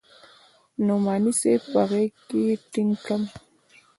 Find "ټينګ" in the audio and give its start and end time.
2.71-2.91